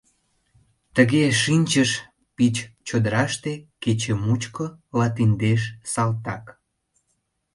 [0.95, 1.91] Тыге шинчыш
[2.35, 2.55] пич
[2.87, 3.53] чодыраште
[3.83, 4.65] Кече мучко
[4.97, 5.61] латиндеш
[5.93, 6.45] салтак.